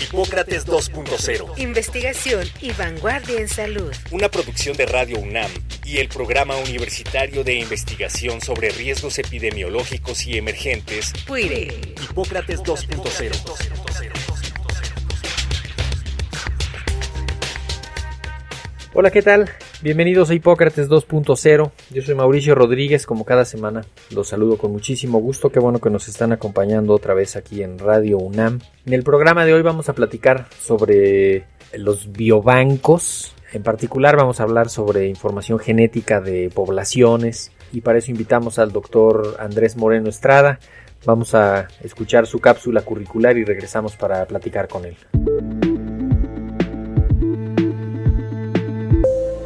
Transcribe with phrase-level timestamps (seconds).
[0.00, 1.58] Hipócrates 2.0.
[1.58, 3.92] Investigación y vanguardia en salud.
[4.10, 5.50] Una producción de Radio UNAM
[5.84, 11.12] y el Programa Universitario de Investigación sobre Riesgos Epidemiológicos y Emergentes.
[11.26, 11.94] PUIRE.
[12.02, 14.29] Hipócrates 2.0.
[18.92, 19.48] Hola, ¿qué tal?
[19.82, 21.70] Bienvenidos a Hipócrates 2.0.
[21.90, 25.50] Yo soy Mauricio Rodríguez, como cada semana los saludo con muchísimo gusto.
[25.50, 28.58] Qué bueno que nos están acompañando otra vez aquí en Radio UNAM.
[28.84, 33.32] En el programa de hoy vamos a platicar sobre los biobancos.
[33.52, 38.72] En particular vamos a hablar sobre información genética de poblaciones y para eso invitamos al
[38.72, 40.58] doctor Andrés Moreno Estrada.
[41.04, 44.96] Vamos a escuchar su cápsula curricular y regresamos para platicar con él.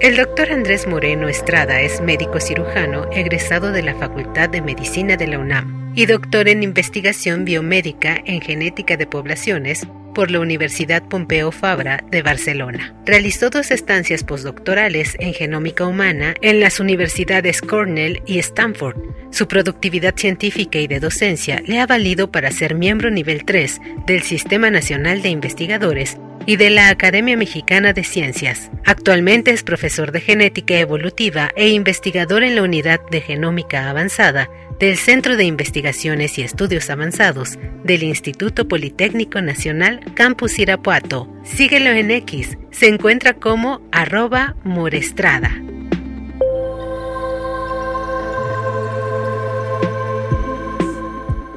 [0.04, 5.26] El doctor Andrés Moreno Estrada es médico cirujano egresado de la Facultad de Medicina de
[5.26, 11.50] la UNAM y doctor en investigación biomédica en genética de poblaciones por la Universidad Pompeu
[11.50, 12.94] Fabra de Barcelona.
[13.06, 18.98] Realizó dos estancias postdoctorales en genómica humana en las universidades Cornell y Stanford.
[19.30, 24.22] Su productividad científica y de docencia le ha valido para ser miembro nivel 3 del
[24.22, 28.70] Sistema Nacional de Investigadores y de la Academia Mexicana de Ciencias.
[28.84, 34.96] Actualmente es profesor de genética evolutiva e investigador en la Unidad de Genómica Avanzada del
[34.96, 41.28] Centro de Investigaciones y Estudios Avanzados del Instituto Politécnico Nacional Campus Irapuato.
[41.44, 45.52] Síguelo en X, se encuentra como arroba morestrada.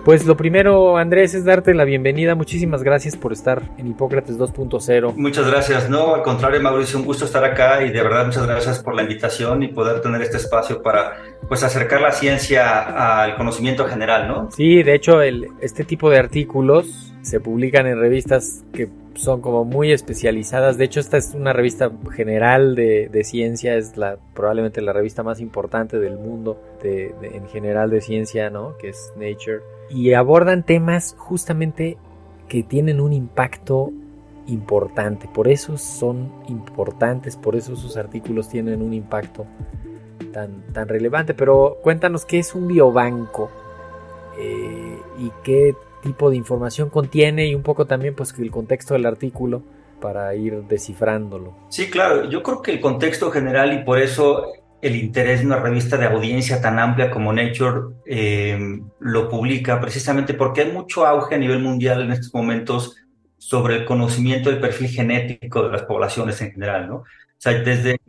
[0.07, 2.33] Pues lo primero, Andrés, es darte la bienvenida.
[2.33, 5.13] Muchísimas gracias por estar en Hipócrates 2.0.
[5.17, 5.89] Muchas gracias.
[5.89, 9.01] No, al contrario, Mauricio, un gusto estar acá y de verdad muchas gracias por la
[9.01, 11.17] invitación y poder tener este espacio para
[11.49, 14.49] pues acercar la ciencia al conocimiento general, ¿no?
[14.49, 19.65] Sí, de hecho, el, este tipo de artículos se publican en revistas que son como
[19.65, 20.77] muy especializadas.
[20.77, 25.21] De hecho, esta es una revista general de, de ciencia, es la probablemente la revista
[25.21, 28.77] más importante del mundo de, de, en general de ciencia, ¿no?
[28.77, 29.75] Que es Nature.
[29.89, 31.97] Y abordan temas justamente
[32.47, 33.91] que tienen un impacto
[34.47, 35.27] importante.
[35.33, 39.45] Por eso son importantes, por eso sus artículos tienen un impacto
[40.31, 41.33] tan, tan relevante.
[41.33, 43.49] Pero cuéntanos qué es un biobanco
[44.39, 49.05] eh, y qué tipo de información contiene y un poco también pues el contexto del
[49.05, 49.63] artículo
[49.99, 51.53] para ir descifrándolo.
[51.69, 54.45] Sí, claro, yo creo que el contexto general y por eso
[54.81, 60.33] el interés de una revista de audiencia tan amplia como Nature eh, lo publica precisamente
[60.33, 62.95] porque hay mucho auge a nivel mundial en estos momentos
[63.37, 66.95] sobre el conocimiento del perfil genético de las poblaciones en general, ¿no?
[66.95, 67.99] O sea, desde,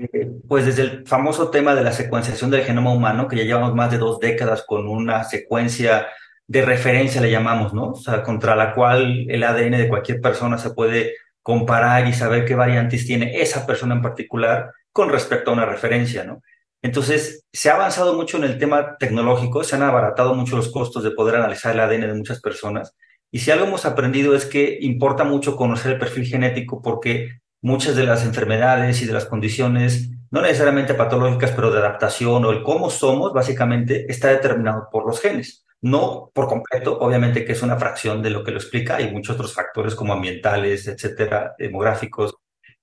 [0.49, 3.91] pues desde el famoso tema de la secuenciación del genoma humano, que ya llevamos más
[3.91, 6.07] de dos décadas con una secuencia
[6.47, 7.91] de referencia, le llamamos, ¿no?
[7.91, 11.13] O sea, contra la cual el ADN de cualquier persona se puede
[11.43, 16.25] comparar y saber qué variantes tiene esa persona en particular con respecto a una referencia,
[16.25, 16.43] ¿no?
[16.83, 21.03] Entonces, se ha avanzado mucho en el tema tecnológico, se han abaratado mucho los costos
[21.03, 22.95] de poder analizar el ADN de muchas personas.
[23.31, 27.97] Y si algo hemos aprendido es que importa mucho conocer el perfil genético porque muchas
[27.97, 32.63] de las enfermedades y de las condiciones, no necesariamente patológicas, pero de adaptación o el
[32.63, 35.67] cómo somos, básicamente está determinado por los genes.
[35.81, 39.37] No por completo, obviamente que es una fracción de lo que lo explica, hay muchos
[39.37, 42.35] otros factores como ambientales, etcétera, demográficos,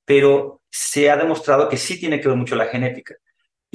[0.06, 3.16] pero se ha demostrado que sí tiene que ver mucho la genética.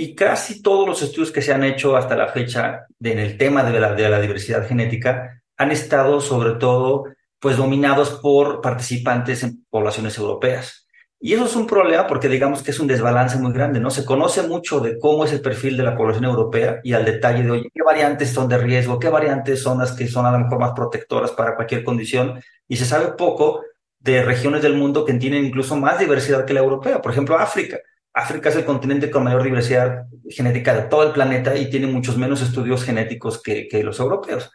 [0.00, 3.62] Y casi todos los estudios que se han hecho hasta la fecha en el tema
[3.64, 7.04] de la, diversidad genética han estado sobre todo
[7.38, 10.88] pues dominados por participantes en poblaciones europeas.
[11.20, 13.90] Y eso es un problema porque digamos que es un desbalance muy grande, ¿no?
[13.90, 17.42] Se conoce mucho de cómo es el perfil de la población europea y al detalle
[17.42, 20.38] de, oye, qué variantes son de riesgo, qué variantes son las que son a lo
[20.38, 23.60] mejor más protectoras para cualquier condición, y se sabe poco
[23.98, 27.02] de regiones del mundo que tienen incluso más diversidad que la europea.
[27.02, 27.76] Por ejemplo, África.
[28.20, 32.16] África es el continente con mayor diversidad genética de todo el planeta y tiene muchos
[32.16, 34.50] menos estudios genéticos que, los europeos.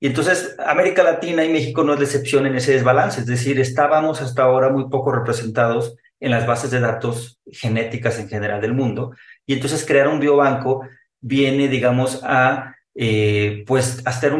[0.00, 3.60] Y entonces América Latina y México no es la excepción en ese desbalance, es decir,
[3.60, 8.72] estábamos hasta ahora muy poco representados en las bases de datos genéticas en general del
[8.72, 9.12] mundo.
[9.46, 10.86] Y entonces crear un biobanco
[11.20, 14.36] viene, digamos, a eh, pues hacer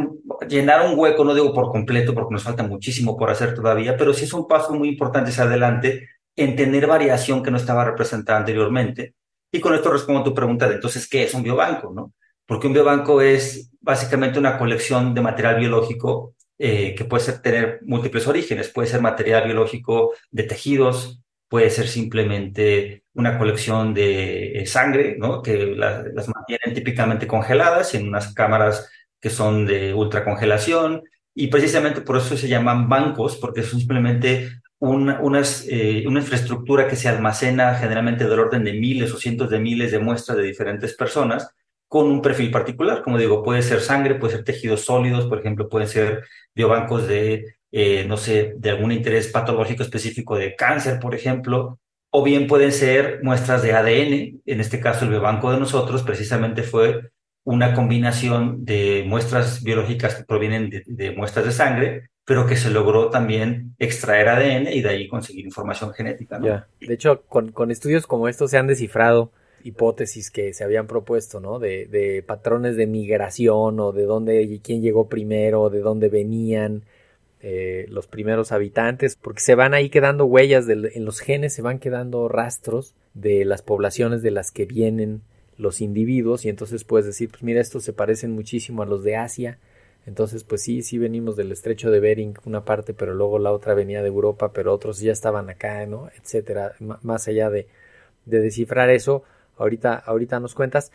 [0.49, 4.15] llenar un hueco, no digo por completo porque nos falta muchísimo por hacer todavía, pero
[4.15, 6.09] sí es un paso muy importante hacia adelante
[6.43, 9.15] en tener variación que no estaba representada anteriormente
[9.53, 11.93] Y con esto respondo a tu pregunta de entonces, ¿qué es un biobanco?
[11.95, 12.13] ¿no?
[12.47, 18.27] Porque un biobanco es básicamente una colección de material biológico eh, que puede tener múltiples
[18.27, 18.69] orígenes.
[18.69, 25.43] Puede ser material biológico de tejidos, puede ser simplemente una colección de eh, sangre, ¿no?
[25.43, 28.91] que las mantienen típicamente congeladas en unas cámaras
[29.21, 31.03] que son de ultracongelación.
[31.35, 35.21] Y precisamente por eso se llaman bancos, porque es simplemente una,
[35.69, 39.93] eh, una infraestructura que se almacena generalmente del orden de miles o cientos de miles
[39.93, 41.55] de muestras de diferentes personas
[41.87, 43.03] con un perfil particular.
[43.03, 46.25] Como digo, puede ser sangre, puede ser tejidos sólidos, por ejemplo, pueden ser
[46.55, 51.79] biobancos de, eh, no sé, de algún interés patológico específico de cáncer, por ejemplo,
[52.11, 54.41] o bien pueden ser muestras de ADN.
[54.47, 57.11] En este caso, el biobanco de nosotros precisamente fue
[57.45, 63.11] una combinación de muestras biológicas que provienen de muestras de sangre pero que se logró
[63.11, 66.39] también extraer ADN y de ahí conseguir información genética.
[66.39, 69.33] De hecho, con, estudios como estos se han descifrado
[69.65, 71.59] hipótesis que se habían propuesto, ¿no?
[71.59, 76.85] De, patrones de migración o de dónde, quién llegó primero, de dónde venían
[77.41, 81.81] eh, los primeros habitantes, porque se van ahí quedando huellas, en los genes se van
[81.81, 85.23] quedando rastros de las poblaciones de las que vienen
[85.57, 89.17] los individuos y entonces puedes decir, pues mira, estos se parecen muchísimo a los de
[89.17, 89.59] Asia,
[90.07, 93.75] entonces, pues sí, sí venimos del estrecho de Bering, una parte, pero luego la otra
[93.75, 96.09] venía de Europa, pero otros ya estaban acá, ¿no?
[96.17, 96.73] Etcétera.
[97.03, 97.69] más allá de,
[98.25, 99.25] de, descifrar eso,
[99.59, 100.91] ahorita, ahorita nos cuentas.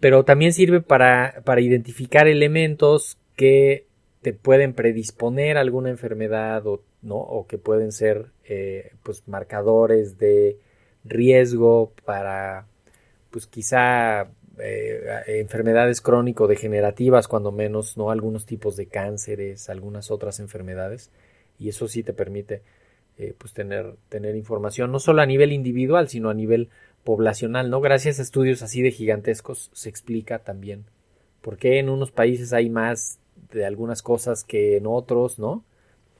[0.00, 3.86] Pero también sirve para, para identificar elementos que
[4.22, 7.16] te pueden predisponer a alguna enfermedad o, ¿no?
[7.16, 10.58] o que pueden ser eh, pues marcadores de
[11.04, 12.66] riesgo para
[13.30, 18.10] pues quizá eh, enfermedades crónico-degenerativas, cuando menos, ¿no?
[18.10, 21.10] Algunos tipos de cánceres, algunas otras enfermedades,
[21.58, 22.62] y eso sí te permite
[23.18, 26.70] eh, pues tener, tener información, no solo a nivel individual, sino a nivel
[27.04, 27.80] poblacional, ¿no?
[27.80, 30.84] Gracias a estudios así de gigantescos se explica también
[31.42, 33.18] por qué en unos países hay más
[33.52, 35.64] de algunas cosas que en otros, ¿no?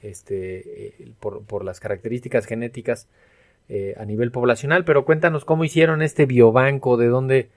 [0.02, 3.08] Este, eh, por, por, las características genéticas
[3.96, 7.48] a nivel poblacional, pero cuéntanos cómo hicieron este biobanco, de dónde,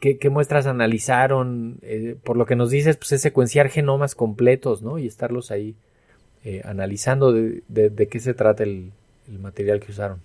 [0.00, 1.78] ¿Qué, muestras analizaron?
[1.82, 4.98] Eh, por lo que nos dices, pues es secuenciar genomas completos, ¿no?
[4.98, 5.74] Y estarlos ahí
[6.44, 7.62] eh, analizando de,
[8.10, 8.92] qué se trata el,
[9.40, 10.20] material que usaron.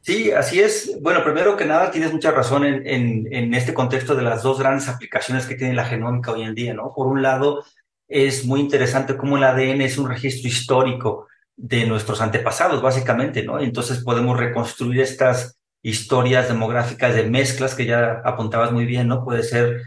[0.00, 0.98] Sí, así es.
[1.02, 4.58] Bueno, primero que nada, tienes mucha razón en, en, en, este contexto de las dos
[4.58, 6.92] grandes aplicaciones que tiene la genómica hoy en día, ¿no?
[6.94, 7.62] Por un lado,
[8.08, 13.60] es muy interesante cómo el ADN es un registro histórico de nuestros antepasados, básicamente, ¿no?
[13.60, 19.24] Entonces podemos reconstruir estas historias demográficas de mezclas que ya apuntabas muy bien, ¿no?
[19.24, 19.82] Puede ser,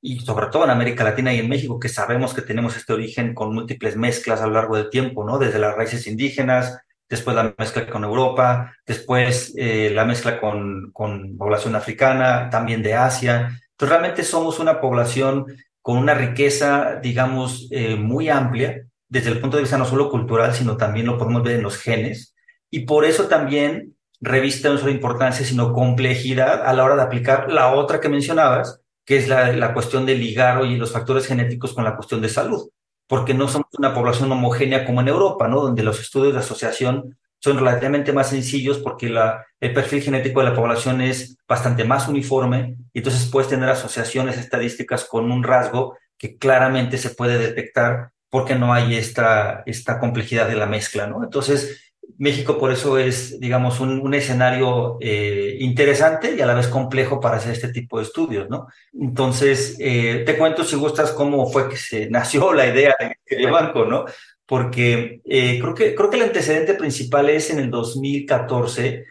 [0.00, 3.34] y sobre todo en América Latina y en México, que sabemos que tenemos este origen
[3.34, 5.38] con múltiples mezclas a lo largo del tiempo, ¿no?
[5.38, 11.36] Desde las raíces indígenas, después la mezcla con Europa, después eh, la mezcla con, con
[11.36, 13.60] población africana, también de Asia.
[13.72, 15.46] Entonces realmente somos una población
[15.82, 20.54] con una riqueza, digamos, eh, muy amplia desde el punto de vista no solo cultural,
[20.54, 22.34] sino también lo podemos ver en los genes.
[22.70, 27.50] Y por eso también revista no solo importancia, sino complejidad a la hora de aplicar
[27.50, 31.74] la otra que mencionabas, que es la, la cuestión de ligar hoy los factores genéticos
[31.74, 32.70] con la cuestión de salud,
[33.06, 35.60] porque no somos una población homogénea como en Europa, ¿no?
[35.60, 40.48] Donde los estudios de asociación son relativamente más sencillos porque la, el perfil genético de
[40.48, 45.98] la población es bastante más uniforme y entonces puedes tener asociaciones estadísticas con un rasgo
[46.16, 51.22] que claramente se puede detectar porque no hay esta, esta complejidad de la mezcla, ¿no?
[51.22, 57.20] Entonces, México por eso es, digamos, un, escenario eh, interesante y a la vez complejo
[57.20, 58.68] para hacer este tipo de estudios, ¿no?
[58.92, 62.94] Entonces, eh, te cuento si gustas cómo fue que se nació la idea
[63.28, 64.04] de banco, ¿no?
[64.46, 69.06] Porque eh, creo, que, creo que el antecedente principal es en el 2014,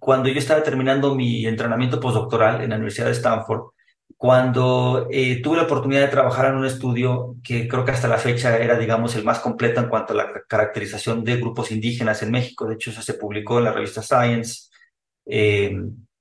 [0.00, 3.70] cuando yo estaba terminando mi entrenamiento postdoctoral en la Universidad de Stanford
[4.20, 8.18] cuando eh, tuve la oportunidad de trabajar en un estudio que creo que hasta la
[8.18, 12.30] fecha era, digamos, el más completo en cuanto a la caracterización de grupos indígenas en
[12.30, 12.66] México.
[12.66, 14.68] De hecho, eso se publicó en la revista Science,
[15.24, 15.74] eh,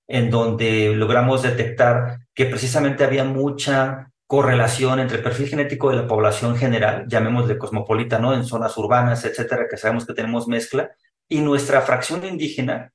[0.08, 6.08] en donde logramos detectar que precisamente había mucha correlación entre el perfil genético de la
[6.08, 8.34] población general, llamémosle cosmopolita, ¿no?
[8.34, 10.90] En zonas urbanas, etcétera, que sabemos que tenemos mezcla,
[11.28, 12.94] y nuestra fracción indígena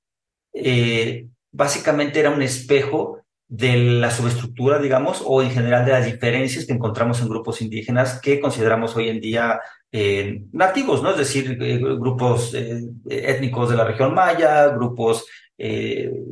[0.55, 6.67] eh, básicamente era un espejo de la subestructura, digamos, o en general de las diferencias
[6.67, 9.61] que encontramos en grupos indígenas que consideramos hoy en día
[9.93, 11.11] eh, nativos, ¿no?
[11.11, 15.27] Es decir, eh, grupos eh, étnicos de la región maya, grupos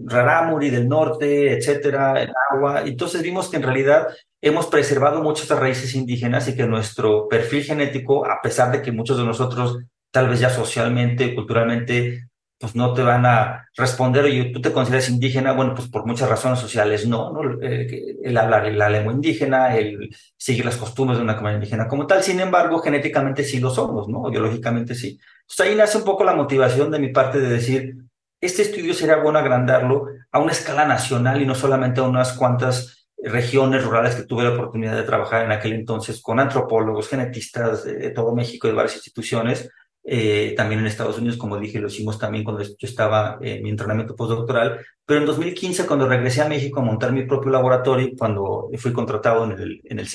[0.05, 2.83] rarámuri del norte, etcétera, el agua.
[2.85, 4.09] Entonces vimos que en realidad
[4.41, 9.17] hemos preservado muchas raíces indígenas y que nuestro perfil genético, a pesar de que muchos
[9.17, 9.79] de nosotros
[10.11, 12.32] tal vez ya socialmente, culturalmente
[12.63, 16.29] pues no te van a responder, oye, tú te consideras indígena, bueno, pues por muchas
[16.29, 17.33] razones sociales no.
[17.61, 22.07] Eh, el hablar la lengua indígena, el seguir las costumbres de una comunidad indígena como
[22.07, 24.31] tal, sin embargo, genéticamente sí lo somos, ¿no?
[24.31, 25.19] Biológicamente sí.
[25.41, 27.97] Entonces ahí nace un poco la motivación de mi parte de decir,
[28.41, 33.09] este estudio sería bueno agrandarlo a una escala nacional y no solamente a unas cuantas
[33.25, 38.11] regiones rurales que tuve la oportunidad de trabajar en aquel entonces con antropólogos, genetistas de
[38.11, 39.69] todo México, de varias instituciones,
[40.05, 43.71] eh, también en Estados Unidos, como dije, lo hicimos también cuando yo estaba en mi
[43.71, 48.69] entrenamiento postdoctoral, pero en 2015, cuando regresé a México a montar mi propio laboratorio, cuando
[48.79, 50.09] fui contratado en el, en el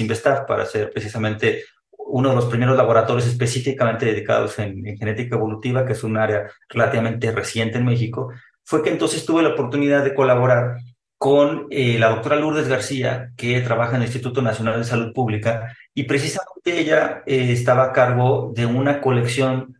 [0.48, 1.64] para ser precisamente
[2.10, 7.32] uno de los primeros laboratorios específicamente dedicados en, genética evolutiva, que es un área relativamente
[7.32, 8.32] reciente en México,
[8.64, 10.78] fue que entonces tuve la oportunidad de colaborar
[11.18, 15.76] con eh, la doctora Lourdes García, que trabaja en el Instituto Nacional de Salud Pública,
[15.94, 19.77] y precisamente ella eh, estaba a cargo de una colección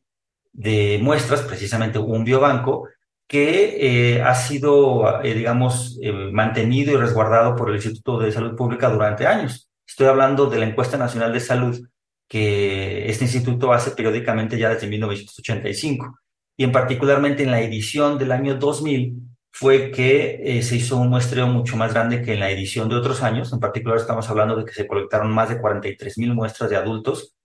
[0.58, 2.90] de muestras, precisamente un biobanco,
[3.28, 8.56] que eh, ha sido, eh, digamos, eh, mantenido y resguardado por el Instituto de Salud
[8.56, 9.70] Pública durante años.
[9.88, 11.88] Estoy hablando de la encuesta nacional de salud
[12.28, 16.20] que este instituto hace periódicamente ya desde 1985.
[16.58, 19.14] Y en particularmente en la edición del año 2000
[19.52, 23.24] fue que se hizo un muestreo mucho más grande que en la edición de otros
[23.24, 23.54] años.
[23.54, 27.37] En particular estamos hablando de que se colectaron más de 43 mil muestras de adultos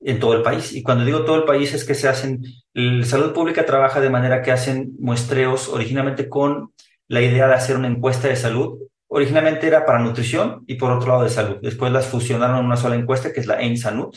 [0.00, 0.72] en todo el país.
[0.72, 4.10] Y cuando digo todo el país es que se hacen, la salud pública trabaja de
[4.10, 6.72] manera que hacen muestreos originalmente con
[7.08, 8.78] la idea de hacer una encuesta de salud.
[9.08, 11.58] Originalmente era para nutrición y por otro lado de salud.
[11.62, 14.16] Después las fusionaron en una sola encuesta que es la EIN-SANUT.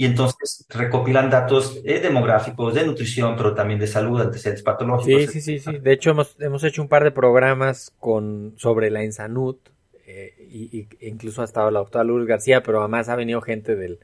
[0.00, 5.22] Y entonces recopilan datos eh, demográficos, de nutrición, pero también de salud, antecedentes patológicos.
[5.22, 5.78] Sí, sí, sí, sí.
[5.78, 9.58] De hecho, hemos, hemos hecho un par de programas con, sobre la ENSANUT,
[10.06, 13.98] eh, y, incluso ha estado la doctora Lourdes García, pero además ha venido gente del,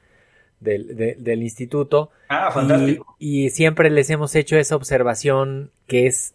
[0.65, 2.11] del, instituto.
[2.29, 3.17] Ah, fantástico.
[3.19, 6.35] Y, siempre les hemos hecho esa observación que es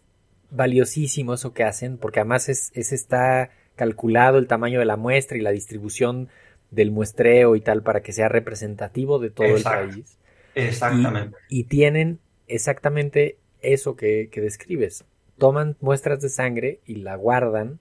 [0.50, 5.40] valiosísimo eso que hacen, porque además es, está calculado el tamaño de la muestra y
[5.40, 6.28] la distribución
[6.70, 10.18] del muestreo y tal para que sea representativo de todo el país.
[10.54, 11.36] Exactamente.
[11.48, 15.04] Y, tienen exactamente eso que, que describes.
[15.38, 17.80] Toman muestras de sangre y la guardan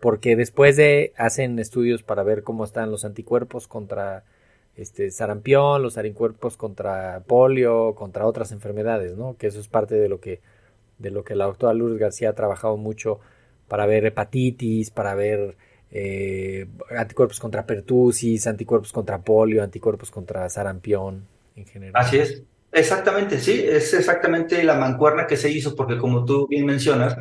[0.00, 4.24] porque después de hacen estudios para ver cómo están los anticuerpos contra
[4.76, 9.36] este, sarampión, los anticuerpos contra polio, contra otras enfermedades, ¿no?
[9.36, 10.40] Que eso es parte de lo que,
[10.98, 13.20] de lo que la doctora Lourdes García ha trabajado mucho
[13.68, 15.56] para ver hepatitis, para ver
[15.90, 16.66] eh,
[16.96, 21.94] anticuerpos contra pertusis, anticuerpos contra polio, anticuerpos contra sarampión en general.
[22.02, 22.42] Así es,
[22.72, 27.16] exactamente, sí, es exactamente la mancuerna que se hizo, porque como tú bien mencionas,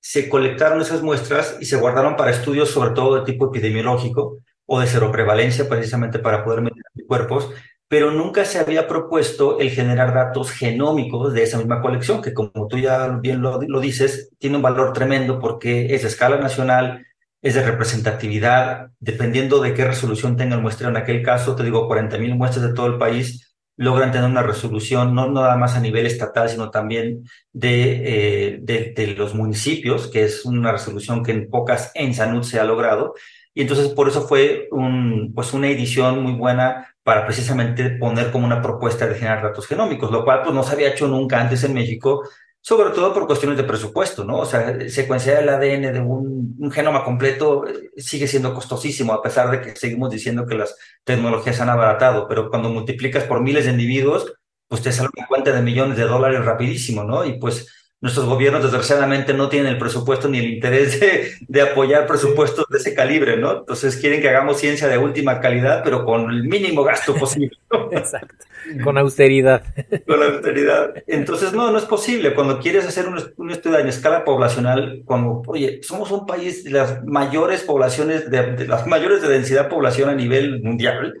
[0.00, 4.80] se colectaron esas muestras y se guardaron para estudios sobre todo de tipo epidemiológico, o
[4.80, 7.50] de seroprevalencia precisamente para poder medir anticuerpos,
[7.88, 12.66] pero nunca se había propuesto el generar datos genómicos de esa misma colección, que como
[12.68, 17.06] tú ya bien lo, dices, tiene un valor tremendo porque es de escala nacional,
[17.42, 20.88] es de representatividad, dependiendo de qué resolución tenga el muestreo.
[20.88, 24.42] En aquel caso, te digo, 40 mil muestras de todo el país logran tener una
[24.42, 30.06] resolución no nada más a nivel estatal, sino también de, eh, de, de, los municipios,
[30.08, 33.14] que es una resolución que en pocas en Sanud se ha logrado.
[33.54, 38.46] Y entonces por eso fue un, pues una edición muy buena para precisamente poner como
[38.46, 41.62] una propuesta de generar datos genómicos, lo cual pues no se había hecho nunca antes
[41.64, 42.22] en México,
[42.60, 44.38] sobre todo por cuestiones de presupuesto, ¿no?
[44.38, 49.50] O sea, secuenciar el ADN de un, genoma completo eh, sigue siendo costosísimo, a pesar
[49.50, 53.72] de que seguimos diciendo que las tecnologías han abaratado, pero cuando multiplicas por miles de
[53.72, 54.32] individuos,
[54.66, 57.24] pues te sale una cuenta de millones de dólares rapidísimo, ¿no?
[57.24, 57.68] Y pues
[58.04, 61.00] nuestros gobiernos desgraciadamente no tienen el presupuesto ni el interés
[61.48, 63.60] de, apoyar presupuestos de ese calibre, ¿no?
[63.60, 67.56] Entonces quieren que hagamos ciencia de última calidad, pero con el mínimo gasto posible.
[67.92, 68.44] Exacto.
[68.82, 69.64] Con austeridad.
[70.06, 70.92] Con austeridad.
[71.06, 72.34] Entonces, no, no es posible.
[72.34, 77.02] Cuando quieres hacer un, estudio en escala poblacional, cuando, oye, somos un país de las
[77.06, 81.14] mayores poblaciones, de, las mayores de densidad población a nivel mundial,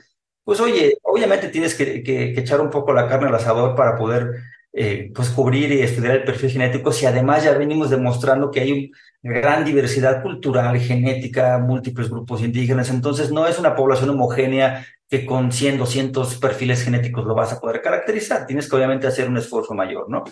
[0.44, 4.32] pues oye, obviamente tienes que, que echar un poco la carne al asador para poder
[4.76, 8.90] eh, pues cubrir y estudiar el perfil genético si además ya venimos demostrando que hay
[9.22, 15.24] una gran diversidad cultural, genética, múltiples grupos indígenas, entonces no es una población homogénea que
[15.24, 19.36] con 100, 200 perfiles genéticos lo vas a poder caracterizar, tienes que obviamente hacer un
[19.36, 20.24] esfuerzo mayor, ¿no?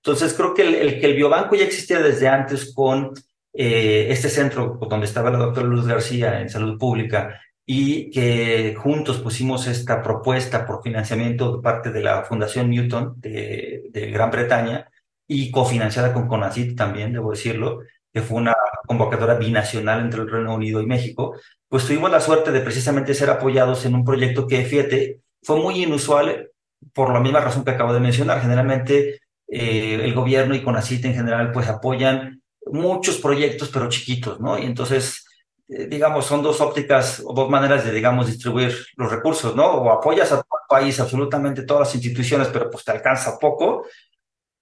[0.00, 3.12] Entonces creo que el, que el biobanco ya existía desde antes con
[3.52, 9.18] eh, este centro donde estaba la doctora Luz García en salud pública y que juntos
[9.18, 14.90] pusimos esta propuesta por financiamiento de parte de la Fundación Newton de, Gran Bretaña
[15.26, 18.54] y cofinanciada con CONACYT también, debo decirlo, que fue una
[18.86, 21.34] convocatoria binacional entre el Reino Unido y México,
[21.68, 25.82] pues tuvimos la suerte de precisamente ser apoyados en un proyecto que, fíjate, fue muy
[25.82, 26.50] inusual
[26.94, 28.40] por la misma razón que acabo de mencionar.
[28.40, 34.58] Generalmente eh, el gobierno y CONACYT en general, pues apoyan muchos proyectos, pero chiquitos, ¿no?
[34.58, 35.27] Y entonces,
[35.68, 39.66] digamos, son dos ópticas o dos maneras de, digamos, distribuir los recursos, ¿no?
[39.66, 43.84] O apoyas a todo el país, absolutamente todas las instituciones, pero pues te alcanza poco,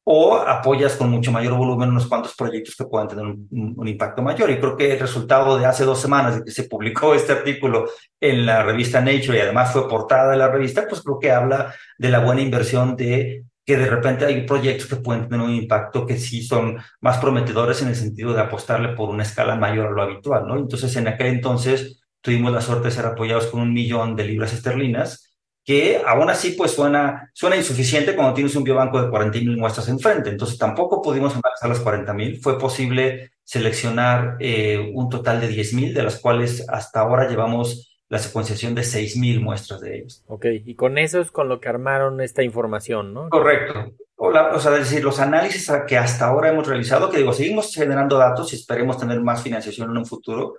[0.09, 4.51] o apoyas con mucho mayor volumen unos cuantos proyectos que puedan tener un, impacto mayor.
[4.51, 7.87] Y creo que el resultado de hace dos semanas de que se publicó este artículo
[8.21, 11.75] en la revista Nature y además fue portada de la revista, pues creo que habla
[11.99, 16.07] de la buena inversión de que de repente hay proyectos que pueden tener un impacto
[16.07, 19.91] que sí son más prometedores en el sentido de apostarle por una escala mayor a
[19.91, 20.57] lo habitual, ¿no?
[20.57, 24.53] Entonces, en aquel entonces tuvimos la suerte de ser apoyados con un millón de libras
[24.53, 29.57] esterlinas que aún así pues suena, suena insuficiente cuando tienes un biobanco de 40 mil
[29.57, 30.31] muestras enfrente.
[30.31, 32.41] Entonces tampoco pudimos analizar las 40 mil.
[32.41, 37.96] Fue posible seleccionar eh, un total de 10 mil, de las cuales hasta ahora llevamos
[38.09, 40.23] la secuenciación de 6 mil muestras de ellos.
[40.27, 43.29] Ok, y con eso es con lo que armaron esta información, ¿no?
[43.31, 43.95] Correcto.
[44.17, 47.75] O, o sea, es decir, los análisis que hasta ahora hemos realizado, que digo, seguimos
[47.75, 50.55] generando datos y esperemos tener más financiación en un futuro,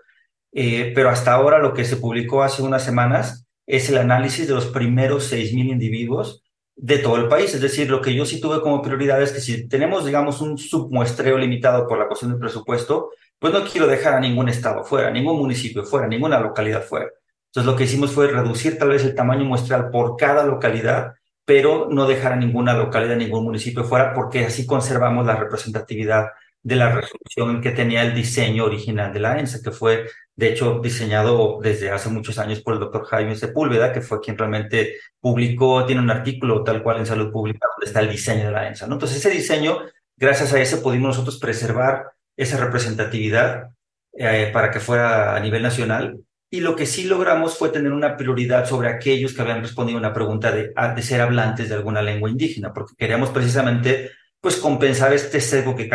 [0.51, 4.53] eh, pero hasta ahora lo que se publicó hace unas semanas es el análisis de
[4.53, 6.43] los primeros 6.000 individuos
[6.75, 7.53] de todo el país.
[7.53, 10.57] Es decir, lo que yo sí tuve como prioridad es que si tenemos, digamos, un
[10.57, 15.11] submuestreo limitado por la cuestión del presupuesto, pues no quiero dejar a ningún estado fuera,
[15.11, 17.09] ningún municipio fuera, ninguna localidad fuera.
[17.57, 21.87] Entonces lo que hicimos fue reducir tal vez el tamaño muestral por cada localidad, pero
[21.89, 26.27] no dejar a ninguna localidad, ningún municipio fuera, porque así conservamos la representatividad
[26.61, 30.81] de la resolución que tenía el diseño original de la ENSA, que fue de hecho
[30.83, 35.83] diseñado desde hace muchos años por el doctor Jaime Sepúlveda, que fue quien realmente publicó,
[35.83, 38.85] tiene un artículo tal cual en Salud Pública donde está el diseño de la ENSA.
[38.85, 39.79] Entonces ese diseño,
[40.15, 43.71] gracias a ese pudimos nosotros preservar esa representatividad
[44.13, 46.19] eh, para que fuera a nivel nacional.
[46.49, 50.13] Y lo que sí logramos fue tener una prioridad sobre aquellos que habían respondido una
[50.13, 55.41] pregunta de, de ser hablantes de alguna lengua indígena, porque queríamos precisamente pues compensar este
[55.41, 55.89] sesgo que,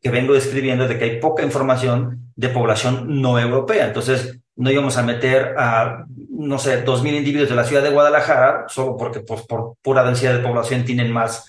[0.00, 3.86] que vengo describiendo de que hay poca información de población no europea.
[3.86, 8.66] Entonces, no íbamos a meter a, no sé, 2.000 individuos de la ciudad de Guadalajara
[8.68, 11.46] solo porque pues, por pura densidad de población tienen más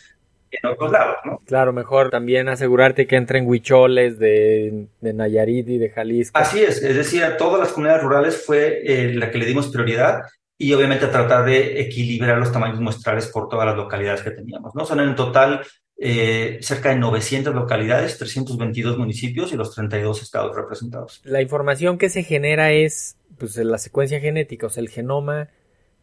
[0.51, 1.41] en otros lados, ¿no?
[1.45, 6.38] Claro, mejor también asegurarte que entren huicholes de, de Nayarit y de Jalisco.
[6.38, 9.67] Así es, es decir, a todas las comunidades rurales fue eh, la que le dimos
[9.67, 10.21] prioridad
[10.57, 14.73] y obviamente a tratar de equilibrar los tamaños muestrales por todas las localidades que teníamos,
[14.73, 14.86] ¿no?
[14.86, 15.62] Son en total
[15.99, 21.21] eh, cerca de 900 localidades, 322 municipios y los 32 estados representados.
[21.23, 25.49] La información que se genera es pues la secuencia genética, o sea, el genoma,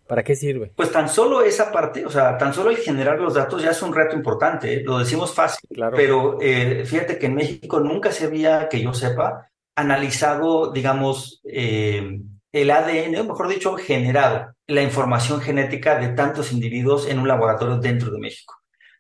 [0.06, 0.72] ¿para qué sirve?
[0.76, 3.82] Pues tan solo esa parte, o sea, tan solo el generar los datos ya es
[3.82, 4.82] un reto importante, ¿eh?
[4.84, 5.96] lo decimos fácil, claro.
[5.96, 12.70] pero eh, fíjate que en México nunca se había, que yo sepa, analizado, digamos, el
[12.70, 18.10] ADN, o mejor dicho, generado la información genética de tantos individuos en un laboratorio dentro
[18.10, 18.54] de México.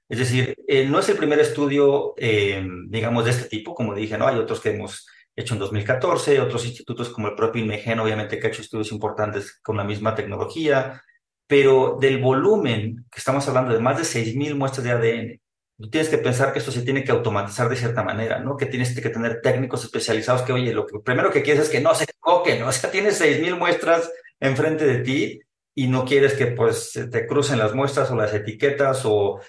[0.08, 4.18] Es decir, eh, no es el primer estudio, eh, digamos, de este tipo, como dije,
[4.18, 4.26] ¿no?
[4.26, 8.46] Hay otros que hemos hecho en 2014, otros institutos como el propio INMEGEN, obviamente, que
[8.46, 11.02] ha hecho estudios importantes con la misma tecnología,
[11.46, 15.40] pero del volumen, que estamos hablando de más de 6.000 muestras de ADN,
[15.78, 18.56] tú tienes que pensar que esto se tiene que automatizar de cierta manera, ¿no?
[18.56, 21.94] Que tienes que tener técnicos especializados que, oye, lo primero que quieres es que no
[21.94, 22.68] se equivoquen, ¿no?
[22.68, 25.40] O sea, tienes 6.000 muestras enfrente de ti
[25.74, 29.40] y no quieres que pues te crucen las muestras o las etiquetas o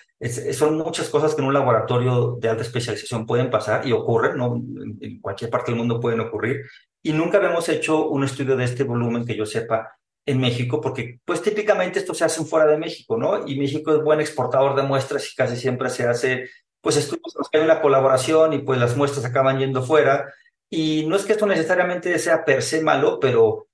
[0.53, 4.55] son muchas cosas que en un laboratorio de alta especialización pueden pasar y ocurren, ¿no?
[4.55, 6.65] En cualquier parte del mundo pueden ocurrir
[7.03, 11.19] y nunca habíamos hecho un estudio de este volumen que yo sepa en México porque
[11.23, 13.47] pues típicamente esto se hace fuera de México, ¿no?
[13.47, 16.49] Y México es buen exportador de muestras y casi siempre se hace
[16.81, 20.33] pues estudios en que hay una colaboración y pues las muestras acaban yendo fuera
[20.71, 23.67] y no es que esto necesariamente sea per se malo, pero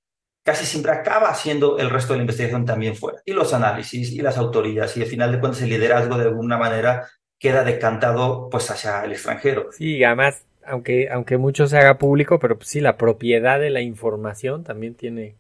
[0.44, 3.22] casi siempre acaba haciendo el resto de la investigación también fuera.
[3.26, 6.58] Y los análisis y las autorías y al final de cuentas el liderazgo de alguna
[6.58, 7.08] manera
[7.40, 9.70] queda decantado pues hacia el extranjero.
[9.72, 13.82] Sí, además, aunque, aunque mucho se haga público, pero pues, sí, la propiedad de la
[13.82, 15.36] información también tiene,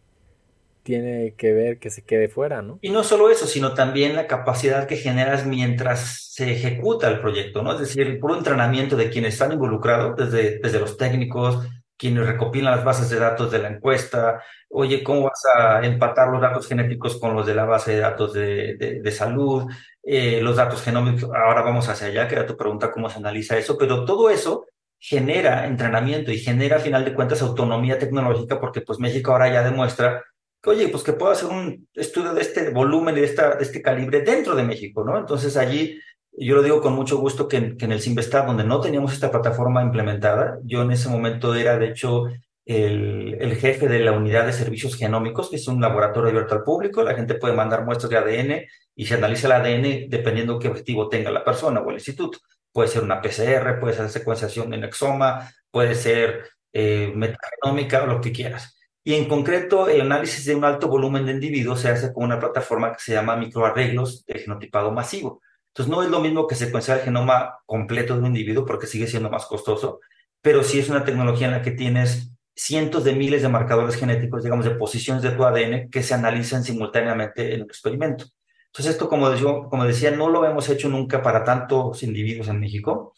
[0.83, 2.79] tiene que ver que se quede fuera, ¿no?
[2.81, 7.61] Y no solo eso, sino también la capacidad que generas mientras se ejecuta el proyecto,
[7.61, 7.73] ¿no?
[7.73, 11.67] Es decir, el puro entrenamiento de quienes están involucrados, desde, desde los técnicos,
[12.01, 16.41] quienes recopilan las bases de datos de la encuesta, oye, ¿cómo vas a empatar los
[16.41, 20.81] datos genéticos con los de la base de datos de, de, salud, eh, los datos
[20.81, 21.29] genómicos?
[21.31, 24.65] Ahora vamos hacia allá, que era tu pregunta, cómo se analiza eso, pero todo eso
[24.97, 29.61] genera entrenamiento y genera, a final de cuentas, autonomía tecnológica, porque pues México ahora ya
[29.61, 30.23] demuestra
[30.59, 33.79] que, oye, pues que puedo hacer un estudio de este volumen de, esta, de este
[33.79, 35.19] calibre dentro de México, ¿no?
[35.19, 35.99] Entonces allí
[36.33, 39.83] yo lo digo con mucho gusto que, en el Simvestar, donde no teníamos esta plataforma
[39.83, 42.27] implementada, yo en ese momento era, de hecho,
[42.65, 47.03] el, jefe de la unidad de servicios genómicos, que es un laboratorio abierto al público.
[47.03, 48.61] La gente puede mandar muestras de ADN
[48.95, 52.39] y se analiza el ADN dependiendo qué objetivo tenga la persona o el instituto.
[52.71, 58.21] puede ser una PCR, puede ser secuenciación en exoma, puede ser eh, metagenómica o lo
[58.21, 58.77] que quieras.
[59.03, 62.39] Y en concreto, el análisis de un alto volumen de individuos se hace con una
[62.39, 65.41] plataforma que se llama microarreglos de genotipado masivo.
[65.71, 69.07] Entonces, no es lo mismo que secuenciar el genoma completo de un individuo porque sigue
[69.07, 70.01] siendo más costoso,
[70.41, 74.43] pero sí es una tecnología en la que tienes cientos de miles de marcadores genéticos,
[74.43, 78.25] digamos, de posiciones de tu ADN que se analizan simultáneamente en un experimento.
[78.67, 83.13] Entonces, esto, como, decía, no lo hemos hecho nunca para tantos individuos en México.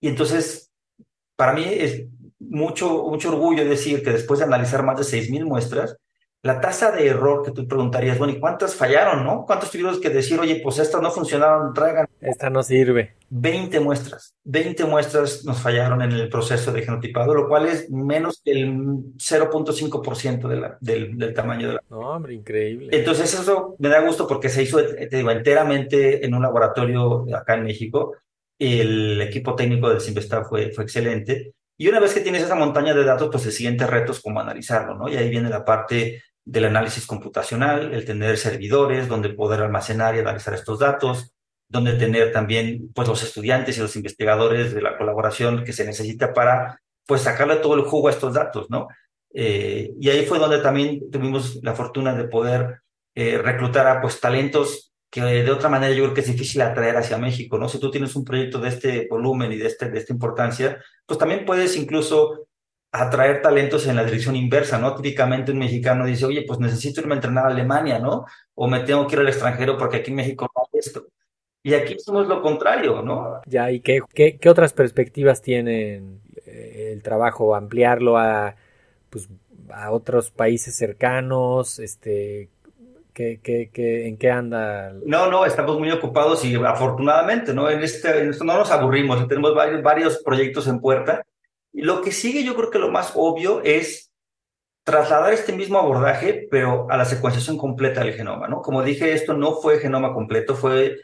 [0.00, 0.72] Y entonces,
[1.36, 2.06] para mí es
[2.38, 5.96] mucho, mucho orgullo decir que después de analizar más de 6.000 muestras,
[6.42, 9.44] la tasa de error que tú preguntarías, bueno, ¿y cuántas fallaron, no?
[9.44, 12.06] ¿Cuántos tuvimos que decir, oye, pues estas no funcionaron, traigan?
[12.20, 13.16] Esta no sirve.
[13.30, 14.34] 20 muestras.
[14.44, 18.76] 20 muestras nos fallaron en el proceso de genotipado, lo cual es menos que el
[19.16, 21.82] 0.5% de del, del tamaño de la...
[21.90, 22.90] No, hombre, increíble.
[22.92, 27.54] Entonces eso me da gusto porque se hizo, te digo, enteramente en un laboratorio acá
[27.54, 28.14] en México.
[28.58, 31.52] El equipo técnico del Simvestar fue, fue excelente.
[31.78, 34.40] Y una vez que tienes esa montaña de datos, pues el siguiente reto es cómo
[34.40, 35.08] analizarlo, ¿no?
[35.08, 40.20] Y ahí viene la parte del análisis computacional, el tener servidores donde poder almacenar y
[40.20, 41.34] analizar estos datos,
[41.68, 46.32] donde tener también pues los estudiantes y los investigadores de la colaboración que se necesita
[46.32, 48.88] para pues sacarle todo el jugo a estos datos, ¿no?
[49.34, 52.80] Eh, y ahí fue donde también tuvimos la fortuna de poder
[53.14, 56.96] eh, reclutar a pues talentos que de otra manera yo creo que es difícil atraer
[56.96, 57.68] hacia México, ¿no?
[57.68, 61.18] Si tú tienes un proyecto de este volumen y de, este, de esta importancia, pues
[61.18, 62.46] también puedes incluso
[62.92, 64.94] atraer talentos en la dirección inversa, ¿no?
[64.94, 68.24] Típicamente un mexicano dice, oye, pues necesito irme a entrenar a Alemania, ¿no?
[68.54, 71.06] O me tengo que ir al extranjero porque aquí en México no hay esto.
[71.62, 73.40] Y aquí somos lo contrario, ¿no?
[73.46, 77.56] Ya, ¿y qué, qué, qué otras perspectivas tienen eh, el trabajo?
[77.56, 78.54] ¿Ampliarlo a,
[79.10, 79.28] pues,
[79.70, 81.80] a otros países cercanos?
[81.80, 82.50] Este,
[83.16, 84.92] ¿qué, qué, qué, ¿En qué anda?
[85.04, 87.68] No, no, estamos muy ocupados y afortunadamente, ¿no?
[87.68, 91.24] En, este, en esto no nos aburrimos, tenemos varios, varios proyectos en puerta
[91.76, 94.10] lo que sigue, yo creo que lo más obvio es
[94.82, 98.62] trasladar este mismo abordaje, pero a la secuenciación completa del genoma, ¿no?
[98.62, 100.96] Como dije, esto no fue genoma completo, fue,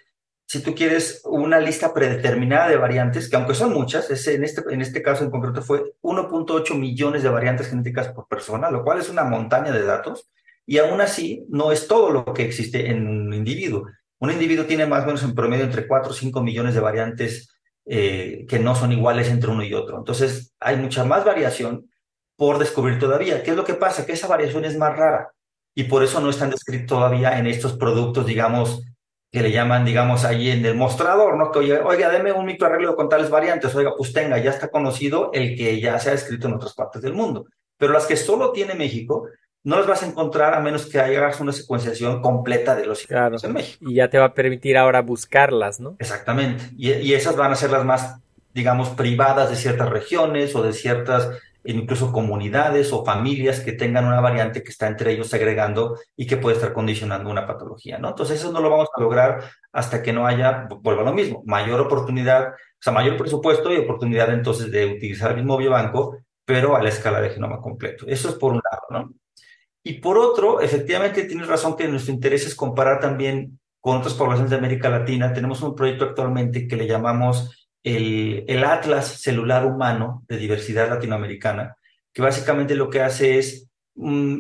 [0.46, 4.80] si tú quieres, una lista predeterminada de variantes, que aunque son muchas, en, este, en
[4.80, 9.10] este caso en concreto fue 1.8 millones de variantes genéticas por persona, lo cual es
[9.10, 10.30] una montaña de datos,
[10.66, 13.86] y aún así no es todo lo que existe en un individuo.
[14.18, 17.52] Un individuo tiene más o menos en promedio entre 4 o 5 millones de variantes
[17.84, 19.98] eh, que no son iguales entre uno y otro.
[19.98, 21.90] Entonces, hay mucha más variación
[22.36, 23.42] por descubrir todavía.
[23.42, 24.06] ¿Qué es lo que pasa?
[24.06, 25.32] Que esa variación es más rara
[25.74, 28.82] y por eso no están descritos todavía en estos productos, digamos,
[29.30, 31.50] que le llaman, digamos, ahí en el mostrador, ¿no?
[31.50, 35.30] Que oiga, oiga deme un microarreglo con tales variantes, oiga, pues tenga, ya está conocido
[35.32, 37.46] el que ya se ha escrito en otras partes del mundo.
[37.78, 39.26] Pero las que solo tiene México,
[39.64, 43.36] no las vas a encontrar a menos que hagas una secuenciación completa de los claro.
[43.42, 43.84] en México.
[43.88, 45.96] Y ya te va a permitir ahora buscarlas, ¿no?
[45.98, 46.64] Exactamente.
[46.76, 48.16] Y, esas van a ser las más,
[48.54, 51.30] digamos, privadas de ciertas regiones o de ciertas
[51.64, 56.36] incluso comunidades o familias que tengan una variante que está entre ellos agregando y que
[56.36, 58.08] puede estar condicionando una patología, ¿no?
[58.08, 61.44] Entonces eso no lo vamos a lograr hasta que no haya, vuelva a lo mismo,
[61.46, 66.74] mayor oportunidad, o sea, mayor presupuesto y oportunidad entonces de utilizar el mismo biobanco, pero
[66.74, 68.06] a la escala de genoma completo.
[68.08, 69.14] Eso es por un lado, ¿no?
[69.84, 74.50] Y por otro, efectivamente tienes razón que nuestro interés es comparar también con otras poblaciones
[74.50, 75.32] de América Latina.
[75.32, 81.76] Tenemos un proyecto actualmente que le llamamos el, Atlas Celular Humano de Diversidad Latinoamericana,
[82.12, 84.38] que básicamente lo que hace es mm,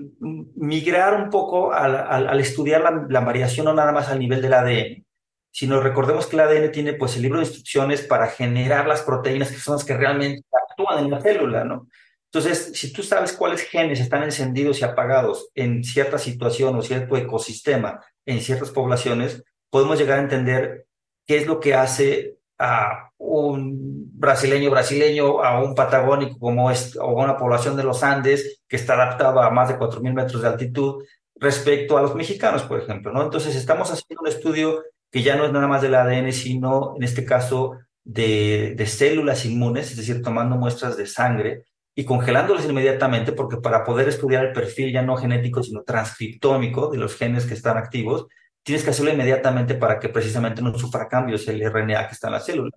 [0.54, 5.04] migrar un poco al, estudiar la, la, variación no nada más al nivel del ADN,
[5.50, 9.50] sino recordemos que el ADN tiene pues el libro de instrucciones para generar las proteínas
[9.50, 11.88] que son las que realmente actúan en la célula, ¿no?
[12.32, 17.14] Entonces, si tú sabes cuáles genes están encendidos y apagados en cierta situación o cierto
[17.18, 20.86] ecosistema en ciertas poblaciones, podemos llegar a entender
[21.26, 27.08] qué es lo que hace a un brasileño brasileño, a un patagónico como es, o
[27.08, 31.04] una población de los Andes que está adaptada a más de 4.000 metros de altitud
[31.34, 33.22] respecto a los mexicanos, por ejemplo, ¿no?
[33.22, 37.02] Entonces, estamos haciendo un estudio que ya no es nada más del ADN, sino en
[37.02, 43.32] este caso de, de células inmunes, es decir, tomando muestras de sangre y congelándolos inmediatamente,
[43.32, 47.54] porque para poder estudiar el perfil ya no genético, sino transcriptómico de los genes que
[47.54, 48.26] están activos,
[48.62, 52.32] tienes que hacerlo inmediatamente para que precisamente no sufra cambios el RNA que está en
[52.32, 52.70] la célula.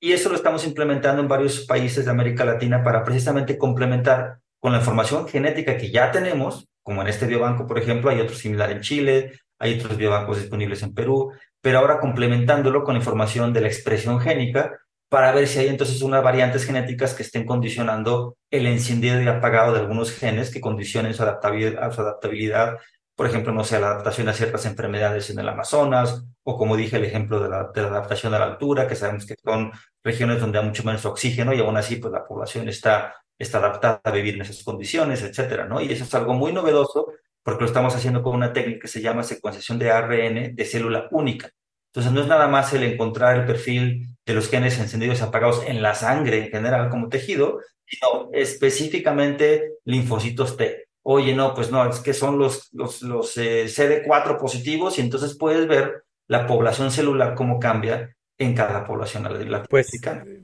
[0.00, 4.72] Y eso lo estamos implementando en varios países de América Latina para precisamente complementar con
[4.72, 8.70] la información genética que ya tenemos, como en este biobanco, por ejemplo, hay otro similar
[8.70, 13.68] en Chile, hay otros biobancos disponibles en Perú, pero ahora complementándolo con información de la
[13.68, 14.78] expresión génica
[15.14, 19.72] para ver si hay entonces unas variantes genéticas que estén condicionando el encendido y apagado
[19.72, 22.78] de algunos genes que condicionen su adaptabilidad, su adaptabilidad
[23.14, 26.96] por ejemplo, no sé, la adaptación a ciertas enfermedades en el Amazonas, o como dije,
[26.96, 29.70] el ejemplo de la, adaptación a la altura, que sabemos que son
[30.02, 34.00] regiones donde hay mucho menos oxígeno y aún así pues la población está, está adaptada
[34.02, 35.80] a vivir en esas condiciones, etcétera, ¿no?
[35.80, 37.12] Y eso es algo muy novedoso
[37.44, 41.06] porque lo estamos haciendo con una técnica que se llama secuenciación de ARN de célula
[41.12, 41.50] única.
[41.92, 45.62] Entonces no es nada más el encontrar el perfil de los genes encendidos y apagados
[45.66, 50.86] en la sangre en general como tejido, sino específicamente linfocitos T.
[51.02, 55.36] Oye, no, pues no, es que son los, los, los eh, CD4 positivos y entonces
[55.36, 59.28] puedes ver la población celular cómo cambia en cada población
[59.68, 59.90] Pues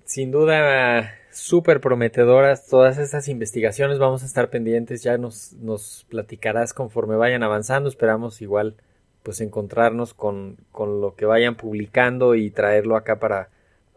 [0.05, 6.75] sin duda súper prometedoras todas estas investigaciones, vamos a estar pendientes, ya nos, nos platicarás
[6.75, 8.77] conforme vayan avanzando, esperamos igual
[9.23, 13.49] pues encontrarnos con, con lo que vayan publicando y traerlo acá para,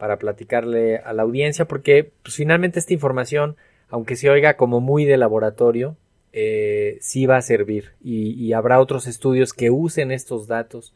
[0.04, 3.56] para platicarle a la audiencia, porque pues, finalmente esta información,
[3.88, 5.96] aunque se oiga como muy de laboratorio,
[6.34, 10.94] eh, sí va a servir y, y, habrá otros estudios que usen estos datos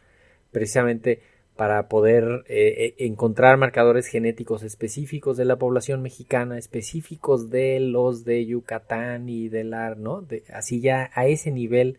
[0.51, 1.21] precisamente
[1.55, 8.25] para poder eh, eh, encontrar marcadores genéticos específicos de la población mexicana, específicos de los
[8.25, 10.27] de Yucatán y del AR, ¿no?
[10.53, 11.97] Así ya a ese nivel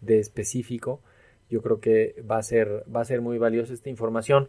[0.00, 1.02] de específico,
[1.50, 4.48] yo creo que va a ser, va a ser muy valiosa esta información.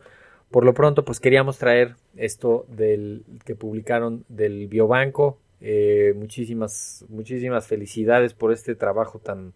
[0.52, 5.40] Por lo pronto, pues queríamos traer esto del que publicaron del Biobanco.
[5.60, 9.54] Eh, muchísimas, muchísimas felicidades por este trabajo tan,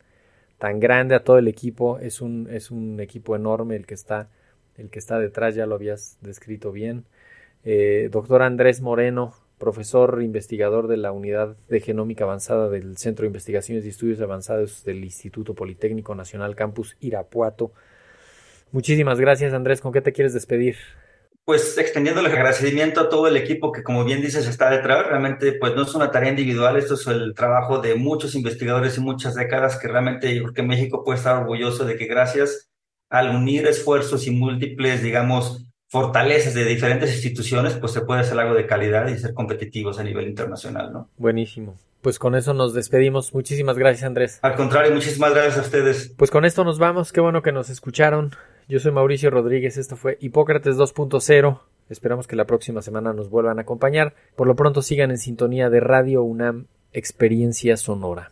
[0.58, 2.00] tan grande a todo el equipo.
[2.00, 4.30] Es un, es un equipo enorme el que está
[4.78, 7.06] el que está detrás ya lo habías descrito bien.
[7.64, 13.28] Eh, doctor Andrés Moreno, profesor investigador de la Unidad de Genómica Avanzada del Centro de
[13.28, 17.72] Investigaciones y Estudios Avanzados del Instituto Politécnico Nacional Campus Irapuato.
[18.72, 20.78] Muchísimas gracias Andrés, ¿con qué te quieres despedir?
[21.44, 25.54] Pues extendiendo el agradecimiento a todo el equipo que como bien dices está detrás, realmente
[25.54, 29.36] pues no es una tarea individual, esto es el trabajo de muchos investigadores y muchas
[29.36, 32.70] décadas que realmente yo creo que México puede estar orgulloso de que gracias
[33.10, 38.56] al unir esfuerzos y múltiples, digamos, fortalezas de diferentes instituciones, pues se puede hacer algo
[38.56, 41.10] de calidad y ser competitivos a nivel internacional, ¿no?
[41.18, 41.78] Buenísimo.
[42.02, 43.34] Pues con eso nos despedimos.
[43.34, 44.40] Muchísimas gracias, Andrés.
[44.42, 46.14] Al contrario, muchísimas gracias a ustedes.
[46.18, 47.12] Pues con esto nos vamos.
[47.12, 48.32] Qué bueno que nos escucharon.
[48.72, 49.76] Yo soy Mauricio Rodríguez.
[49.76, 51.60] Esto fue Hipócrates 2.0.
[51.90, 54.14] Esperamos que la próxima semana nos vuelvan a acompañar.
[54.38, 58.32] Por lo pronto sigan en sintonía de Radio UNAM Experiencia Sonora.